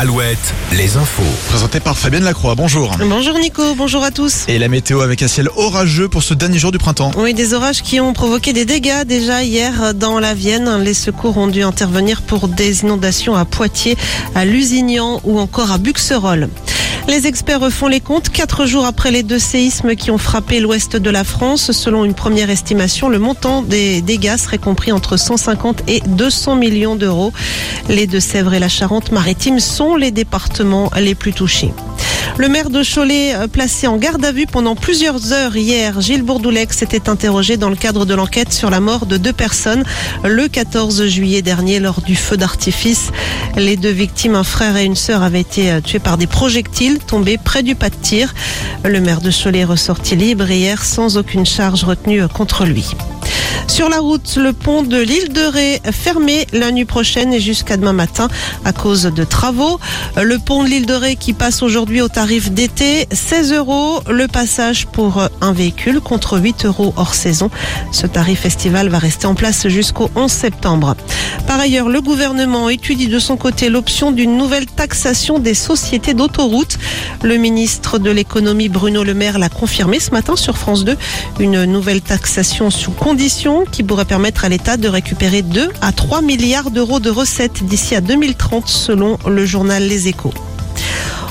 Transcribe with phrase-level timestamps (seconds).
[0.00, 1.24] Alouette, les infos.
[1.48, 2.92] Présenté par Fabienne Lacroix, bonjour.
[3.00, 4.44] Bonjour Nico, bonjour à tous.
[4.46, 7.10] Et la météo avec un ciel orageux pour ce dernier jour du printemps.
[7.16, 10.84] Oui, des orages qui ont provoqué des dégâts déjà hier dans la Vienne.
[10.84, 13.96] Les secours ont dû intervenir pour des inondations à Poitiers,
[14.36, 16.48] à Lusignan ou encore à Buxerolles.
[17.08, 20.94] Les experts refont les comptes quatre jours après les deux séismes qui ont frappé l'ouest
[20.94, 21.72] de la France.
[21.72, 26.96] Selon une première estimation, le montant des dégâts serait compris entre 150 et 200 millions
[26.96, 27.32] d'euros.
[27.88, 31.72] Les Deux-Sèvres et la Charente-Maritime sont les départements les plus touchés.
[32.38, 36.22] Le maire de Cholet, euh, placé en garde à vue pendant plusieurs heures hier, Gilles
[36.22, 39.82] Bourdoulex s'était interrogé dans le cadre de l'enquête sur la mort de deux personnes
[40.22, 43.10] le 14 juillet dernier lors du feu d'artifice.
[43.56, 47.00] Les deux victimes, un frère et une sœur, avaient été euh, tués par des projectiles
[47.00, 48.32] tombés près du pas de tir.
[48.84, 52.94] Le maire de Cholet ressorti libre hier sans aucune charge retenue euh, contre lui.
[53.68, 57.76] Sur la route, le pont de l'île de Ré fermé la nuit prochaine et jusqu'à
[57.76, 58.28] demain matin
[58.64, 59.78] à cause de travaux.
[60.16, 64.26] Le pont de l'île de Ré qui passe aujourd'hui au tarif d'été, 16 euros le
[64.26, 67.50] passage pour un véhicule contre 8 euros hors saison.
[67.92, 70.96] Ce tarif estival va rester en place jusqu'au 11 septembre.
[71.46, 76.78] Par ailleurs, le gouvernement étudie de son côté l'option d'une nouvelle taxation des sociétés d'autoroutes.
[77.22, 80.96] Le ministre de l'économie Bruno Le Maire l'a confirmé ce matin sur France 2.
[81.38, 86.22] Une nouvelle taxation sous condition qui pourrait permettre à l'État de récupérer 2 à 3
[86.22, 90.34] milliards d'euros de recettes d'ici à 2030 selon le journal Les Échos.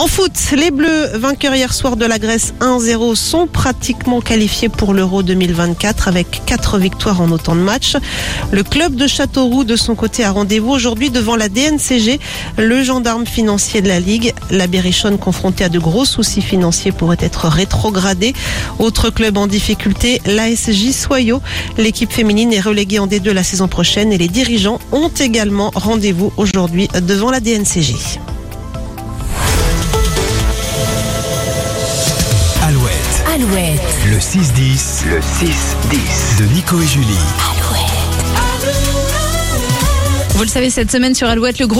[0.00, 4.94] En foot, les Bleus, vainqueurs hier soir de la Grèce 1-0, sont pratiquement qualifiés pour
[4.94, 7.98] l'Euro 2024 avec quatre victoires en autant de matchs.
[8.50, 12.18] Le club de Châteauroux, de son côté, a rendez-vous aujourd'hui devant la DNCG,
[12.56, 14.32] le gendarme financier de la Ligue.
[14.50, 18.32] La Berrichonne, confrontée à de gros soucis financiers, pourrait être rétrogradée.
[18.78, 21.42] Autre club en difficulté, l'ASJ Soyaux.
[21.76, 26.32] L'équipe féminine est reléguée en D2 la saison prochaine et les dirigeants ont également rendez-vous
[26.38, 28.29] aujourd'hui devant la DNCG.
[33.40, 33.80] Alouette, Alouette,
[34.10, 37.06] le 6-10, le 6-10 de Nico et Julie.
[40.34, 41.78] Vous le savez, cette semaine sur Alouette, le groupe